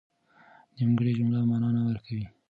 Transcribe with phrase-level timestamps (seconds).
[0.75, 2.25] نيمګړې جمله مانا نه ورکوي.